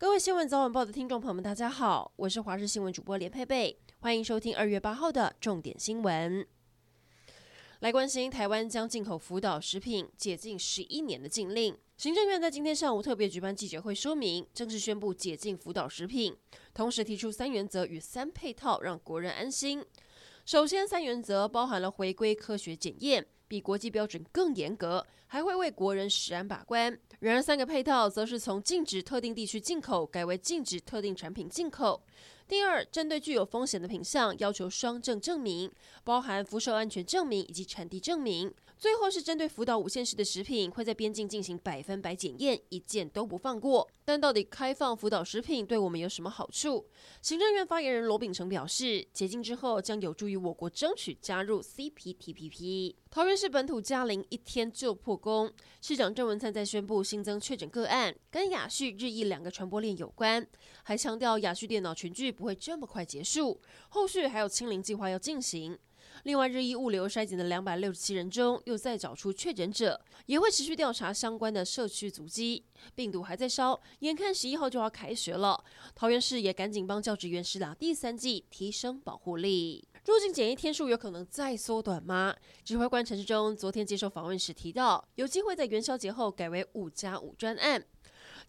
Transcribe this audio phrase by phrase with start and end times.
[0.00, 6.46] 各位新闻早晚报的听众朋友们，大家好，我是华视新闻主播连佩佩，欢迎收听二月八号的重点新闻。
[7.80, 16.34] 来关心台湾将进口福岛食品解禁十一年的禁令，行政院在今天上午特别举办记者会，说明正式宣布解禁福岛食品，
[16.72, 19.84] 同时提出三原则与三配套，让国人安心。
[20.46, 26.96] 首先，三原则包含了回归科学检验，比国际标准更严格，还会为国人食安把关。
[27.18, 32.00] 然而，三个配套则是从禁止特定地区进口改为禁止特定产品进口。
[32.50, 35.70] 第二，针对具有风险的品项，要求双证证明，
[36.02, 38.52] 包含辐射安全证明以及产地证明。
[38.76, 43.86] 最后是针对福岛五县市的食品，会在边境进行百分百检验，一件都不放过。
[44.04, 46.86] 但到底开放福岛食品对我们有什么好处？
[47.22, 52.96] 行政院发言人罗秉成表示，解禁之后将有助于我国争取加入 CPTPP。
[53.10, 60.46] 桃园市本土嘉陵一天就破功，市长郑文灿在宣布新增确诊个案跟亚旭日益两个传播链有关，
[60.84, 63.60] 还强调亚旭电脑群聚不会这么快结束，
[63.90, 65.78] 后续还有清零计划要进行。
[66.24, 72.64] 另外，日益物流筛检的两百六十七人中，又再找出确诊者，也会持续调查相关的社区足迹。
[72.94, 75.62] 病毒还在烧，眼看十一号就要开学了，
[75.94, 79.86] 桃园市也赶紧帮教职员施打第三剂，提升保护力。
[80.06, 82.34] 入境检疫天数有可能再缩短吗？
[82.64, 87.84] 指挥官陈志忠昨天接受访问时提到，有机会在元宵节后改为五加五专案。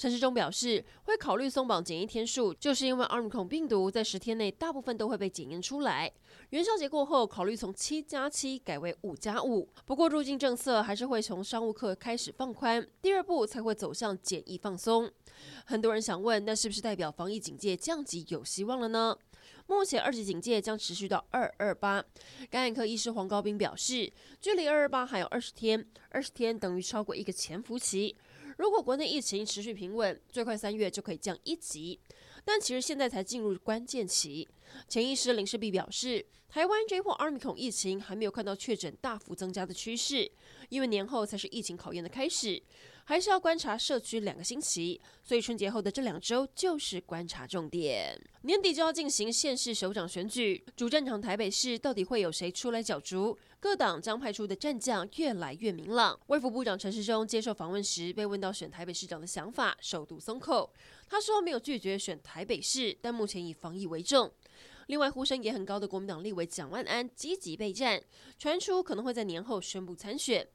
[0.00, 6.10] 陈时中表示，会考虑松绑检疫天数，就是因为奥密克戎病毒在十天内大部分都会被检验出来。
[6.48, 9.68] 元宵节过后，考虑从七加七改为五加五。
[9.84, 15.12] 不过，入境政策还是会从商务客开始放宽，第二步才会走向检疫放松。
[15.66, 19.14] 很多人想问，那是不是代表防疫警戒降级有希望了呢？
[19.66, 22.02] 目前二级警戒将持续到二二八。
[22.48, 28.16] 感染科医师黄高斌表示，距离二二八还有二十天，二十天等于超过一个潜伏期。
[28.60, 31.98] 如果国内疫情持续平稳，最快三月就可以降一级。
[32.44, 34.46] 但其实现在才进入关键期。
[34.86, 40.30] 前医师林世璧表示，台湾这波奥米克戎疫情还没有看到确诊大幅增加的趋势，
[40.68, 42.62] 因为年后才是疫情考验的开始，
[43.10, 45.00] 还是要观察社区两个星期。
[45.24, 48.16] 所以春节后的这两周就是观察重点。
[48.42, 53.36] 年底就要进行县市首长选举，主战场台北市到底会有谁出来角逐？
[53.58, 56.16] 各党将派出的战将越来越明朗。
[56.28, 60.72] 卫福部长陈时中接受访问时被问到选台北市长的想法，首度松口。
[61.08, 64.30] 他说没有拒绝选台北市，但目前以防疫为重。
[64.86, 68.00] 另外，呼声也很高的国民党立委蒋万安积极备战，
[68.38, 70.46] 传出可能会在年后宣布参选。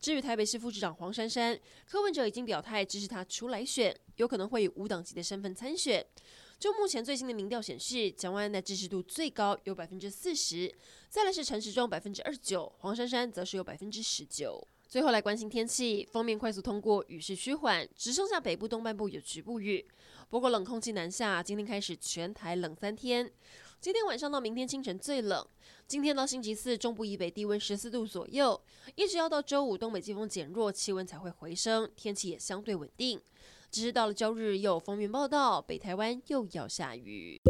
[0.00, 6.06] 至于台北市副市长黄珊珊，柯文哲已经表态支持他出来选，有可能会以无党籍的身份参选。
[6.58, 10.74] 就目前最新的民调显示，蒋万安的支持度最高有百分之四十，
[11.08, 14.66] 再来是陈时中百分之二十九，黄珊珊则是有百分之十九。
[14.88, 19.84] 最后来关心天气，方面快速通过，雨势趋缓，只剩下北部东半部有局部雨。
[20.30, 23.30] 不过冷空气南下，今天开始全台冷三天，
[23.80, 25.46] 今天晚上到明天清晨最冷。
[25.86, 28.60] 今天到星期四，中部以北低温十四度左右，
[28.96, 33.20] 一直要到周五东北季风减弱，气温才会回升，天气也相对稳定。
[33.70, 37.40] 只是到了周日，又有风云报道，北台湾又要下雨。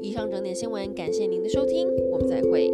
[0.00, 2.70] 以上整点新闻，感谢您的收听，我们再会。